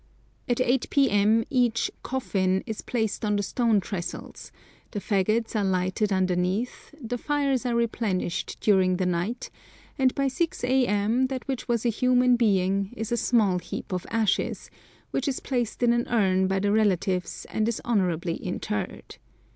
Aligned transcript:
At 0.49 0.59
8 0.59 0.89
p.m. 0.89 1.43
each 1.51 1.91
"coffin" 2.01 2.63
is 2.65 2.81
placed 2.81 3.23
on 3.23 3.35
the 3.35 3.43
stone 3.43 3.79
trestles, 3.79 4.51
the 4.89 4.99
faggots 4.99 5.55
are 5.55 5.63
lighted 5.63 6.11
underneath, 6.11 6.95
the 6.99 7.19
fires 7.19 7.67
are 7.67 7.75
replenished 7.75 8.57
during 8.61 8.97
the 8.97 9.05
night, 9.05 9.51
and 9.99 10.15
by 10.15 10.27
6 10.27 10.63
a.m. 10.63 11.27
that 11.27 11.47
which 11.47 11.67
was 11.67 11.85
a 11.85 11.89
human 11.89 12.35
being 12.35 12.91
is 12.97 13.11
a 13.11 13.15
small 13.15 13.59
heap 13.59 13.93
of 13.93 14.07
ashes, 14.09 14.71
which 15.11 15.27
is 15.27 15.39
placed 15.39 15.83
in 15.83 15.93
an 15.93 16.07
urn 16.07 16.47
by 16.47 16.57
the 16.57 16.71
relatives 16.71 17.45
and 17.51 17.69
is 17.69 17.79
honourably 17.85 18.37
interred. 18.43 19.17